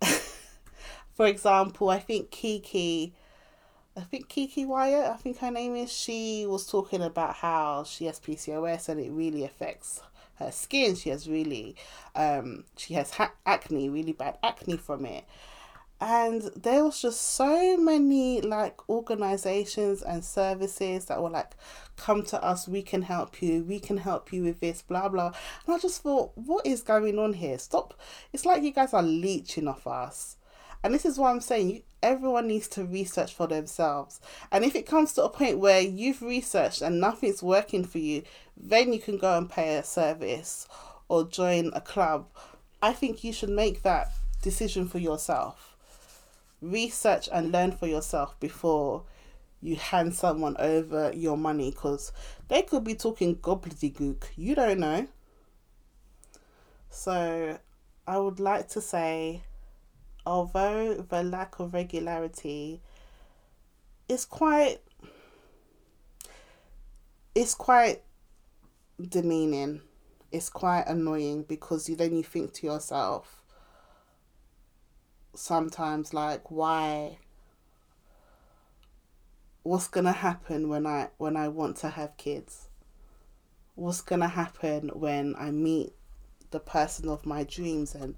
for 1.12 1.26
example, 1.26 1.90
I 1.90 1.98
think 1.98 2.30
Kiki, 2.30 3.14
I 3.96 4.00
think 4.00 4.28
Kiki 4.28 4.64
Wyatt, 4.64 5.10
I 5.10 5.16
think 5.16 5.38
her 5.38 5.50
name 5.50 5.76
is, 5.76 5.92
she 5.92 6.46
was 6.46 6.66
talking 6.66 7.02
about 7.02 7.36
how 7.36 7.84
she 7.84 8.06
has 8.06 8.20
PCOS 8.20 8.88
and 8.88 9.00
it 9.00 9.10
really 9.10 9.44
affects 9.44 10.00
her 10.36 10.50
skin. 10.50 10.94
She 10.94 11.10
has 11.10 11.28
really, 11.28 11.76
um, 12.14 12.64
she 12.76 12.94
has 12.94 13.10
ha- 13.12 13.34
acne, 13.44 13.88
really 13.88 14.12
bad 14.12 14.38
acne 14.42 14.76
from 14.76 15.04
it 15.04 15.24
and 16.02 16.50
there 16.56 16.84
was 16.84 17.00
just 17.00 17.22
so 17.22 17.76
many 17.76 18.40
like 18.40 18.88
organizations 18.88 20.02
and 20.02 20.24
services 20.24 21.04
that 21.04 21.22
were 21.22 21.30
like 21.30 21.52
come 21.96 22.24
to 22.24 22.42
us 22.42 22.66
we 22.66 22.82
can 22.82 23.02
help 23.02 23.40
you 23.40 23.62
we 23.62 23.78
can 23.78 23.98
help 23.98 24.32
you 24.32 24.42
with 24.42 24.58
this 24.58 24.82
blah 24.82 25.08
blah. 25.08 25.32
And 25.64 25.76
i 25.76 25.78
just 25.78 26.02
thought 26.02 26.32
what 26.34 26.66
is 26.66 26.82
going 26.82 27.20
on 27.20 27.34
here? 27.34 27.56
Stop. 27.56 27.94
It's 28.32 28.44
like 28.44 28.64
you 28.64 28.72
guys 28.72 28.92
are 28.92 29.02
leeching 29.02 29.68
off 29.68 29.86
us. 29.86 30.36
And 30.82 30.92
this 30.92 31.04
is 31.04 31.18
what 31.18 31.30
i'm 31.30 31.40
saying 31.40 31.84
everyone 32.02 32.48
needs 32.48 32.66
to 32.66 32.84
research 32.84 33.32
for 33.32 33.46
themselves. 33.46 34.20
And 34.50 34.64
if 34.64 34.74
it 34.74 34.86
comes 34.86 35.12
to 35.12 35.22
a 35.22 35.30
point 35.30 35.60
where 35.60 35.80
you've 35.80 36.20
researched 36.20 36.82
and 36.82 37.00
nothing's 37.00 37.44
working 37.44 37.84
for 37.84 37.98
you 37.98 38.24
then 38.56 38.92
you 38.92 38.98
can 38.98 39.18
go 39.18 39.38
and 39.38 39.48
pay 39.48 39.76
a 39.76 39.84
service 39.84 40.66
or 41.08 41.22
join 41.22 41.70
a 41.74 41.80
club. 41.80 42.26
I 42.82 42.92
think 42.92 43.22
you 43.22 43.32
should 43.32 43.50
make 43.50 43.82
that 43.82 44.10
decision 44.42 44.88
for 44.88 44.98
yourself 44.98 45.71
research 46.62 47.28
and 47.32 47.52
learn 47.52 47.72
for 47.72 47.86
yourself 47.86 48.38
before 48.40 49.02
you 49.60 49.76
hand 49.76 50.14
someone 50.14 50.56
over 50.58 51.12
your 51.14 51.36
money 51.36 51.70
because 51.70 52.12
they 52.48 52.62
could 52.62 52.84
be 52.84 52.94
talking 52.94 53.36
gobbledygook. 53.36 54.24
You 54.36 54.54
don't 54.54 54.80
know. 54.80 55.06
So, 56.90 57.58
I 58.06 58.18
would 58.18 58.40
like 58.40 58.68
to 58.70 58.80
say, 58.80 59.42
although 60.26 60.94
the 60.94 61.22
lack 61.22 61.58
of 61.58 61.74
regularity 61.74 62.80
is 64.08 64.24
quite, 64.24 64.78
it's 67.34 67.54
quite 67.54 68.02
demeaning. 69.00 69.80
It's 70.30 70.48
quite 70.48 70.84
annoying 70.86 71.44
because 71.44 71.88
you 71.88 71.96
then 71.96 72.16
you 72.16 72.22
think 72.22 72.54
to 72.54 72.66
yourself 72.66 73.41
sometimes 75.34 76.12
like 76.12 76.50
why 76.50 77.18
what's 79.62 79.88
gonna 79.88 80.12
happen 80.12 80.68
when 80.68 80.86
I 80.86 81.08
when 81.18 81.36
I 81.36 81.48
want 81.48 81.76
to 81.78 81.90
have 81.90 82.16
kids? 82.16 82.68
What's 83.74 84.00
gonna 84.00 84.28
happen 84.28 84.90
when 84.94 85.34
I 85.38 85.50
meet 85.50 85.92
the 86.50 86.60
person 86.60 87.08
of 87.08 87.24
my 87.24 87.44
dreams 87.44 87.94
and 87.94 88.16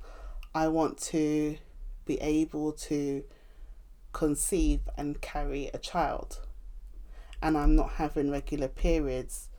I 0.55 0.69
want 0.69 0.99
to 0.99 1.57
be 2.05 2.21
able 2.21 2.73
to 2.73 3.25
conceive 4.13 4.81
and 4.97 5.21
carry 5.21 5.71
a 5.73 5.79
child 5.79 6.41
and 7.45 7.59
I'm 7.59 7.77
not 7.77 7.93
having 7.93 8.31
regular 8.31 8.69
periods 8.69 9.51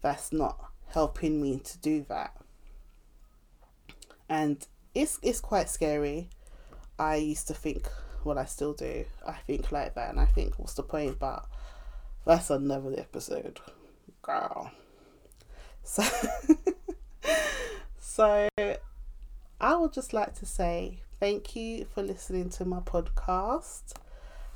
that's 0.00 0.32
not 0.32 0.58
helping 0.88 1.42
me 1.42 1.58
to 1.58 1.78
do 1.78 2.06
that. 2.08 2.34
And 4.30 4.66
it's 4.94 5.18
it's 5.22 5.40
quite 5.40 5.68
scary. 5.68 6.30
I 6.98 7.16
used 7.16 7.48
to 7.48 7.54
think 7.54 7.88
well 8.24 8.38
I 8.38 8.44
still 8.44 8.72
do. 8.72 9.04
I 9.26 9.34
think 9.46 9.72
like 9.72 9.94
that 9.94 10.10
and 10.10 10.20
I 10.20 10.26
think 10.26 10.58
what's 10.58 10.74
the 10.74 10.82
point 10.82 11.18
but 11.18 11.46
that's 12.24 12.50
another 12.50 12.94
episode. 12.98 13.60
Girl. 14.22 14.70
So 15.82 16.02
so 17.98 18.48
I 19.60 19.76
would 19.76 19.92
just 19.92 20.12
like 20.12 20.34
to 20.36 20.46
say 20.46 21.00
thank 21.20 21.56
you 21.56 21.86
for 21.86 22.02
listening 22.02 22.50
to 22.50 22.64
my 22.64 22.80
podcast. 22.80 23.94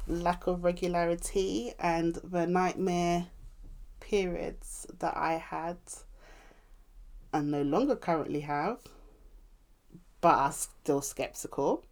Lack 0.09 0.47
of 0.47 0.65
regularity 0.65 1.73
and 1.79 2.17
the 2.25 2.47
nightmare 2.47 3.29
periods 4.01 4.87
that 4.99 5.17
I 5.17 5.35
had 5.35 5.79
and 7.33 7.51
no 7.51 7.63
longer 7.63 7.97
currently 7.97 8.41
have, 8.41 8.79
but 10.21 10.35
are 10.35 10.53
still 10.53 11.01
skeptical. 11.01 11.85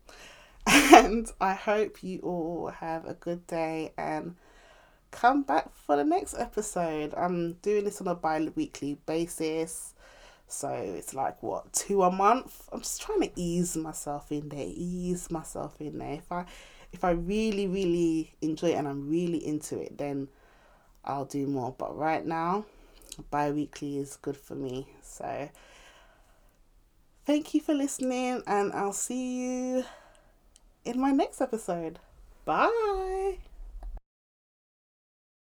And 0.72 1.30
I 1.40 1.54
hope 1.54 2.02
you 2.02 2.20
all 2.20 2.68
have 2.68 3.04
a 3.04 3.14
good 3.14 3.46
day 3.48 3.92
and 3.98 4.37
come 5.11 5.42
back 5.42 5.74
for 5.74 5.96
the 5.96 6.04
next 6.04 6.35
episode. 6.38 7.12
I'm 7.16 7.54
doing 7.54 7.85
this 7.85 8.00
on 8.00 8.06
a 8.06 8.14
bi 8.14 8.48
weekly 8.54 8.98
basis. 9.04 9.94
So 10.46 10.68
it's 10.68 11.12
like 11.14 11.42
what, 11.42 11.72
two 11.72 12.02
a 12.02 12.11
month? 12.11 12.68
I'm 12.72 12.80
just 12.80 13.02
trying 13.02 13.20
to 13.22 13.30
ease 13.35 13.76
myself 13.76 14.30
in 14.30 14.48
there, 14.48 14.66
ease 14.66 15.30
myself 15.30 15.80
in 15.80 15.98
there. 15.98 16.14
If 16.14 16.30
I 16.30 16.44
if 16.92 17.04
I 17.04 17.11
really, 17.11 17.66
really 17.66 18.35
enjoy 18.40 18.68
it 18.68 18.74
and 18.74 18.87
I'm 18.87 19.09
really 19.09 19.44
into 19.44 19.78
it, 19.80 19.98
then 19.98 20.28
I'll 21.04 21.24
do 21.24 21.46
more. 21.46 21.74
But 21.76 21.96
right 21.96 22.24
now, 22.24 22.64
bi 23.30 23.50
weekly 23.50 23.98
is 23.98 24.16
good 24.16 24.37
for 24.37 24.54
me. 24.54 24.88
So 25.02 25.48
thank 27.26 27.54
you 27.54 27.61
for 27.61 27.74
listening, 27.74 28.42
and 28.46 28.72
I'll 28.72 28.92
see 28.92 29.37
you 29.37 29.85
in 30.84 31.00
my 31.00 31.10
next 31.10 31.40
episode. 31.40 31.98
Bye. 32.44 33.38